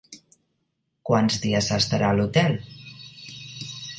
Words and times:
Quants 1.09 1.35
dies 1.43 1.69
s'estarà 1.71 2.09
a 2.13 2.17
l'hotel? 2.21 2.57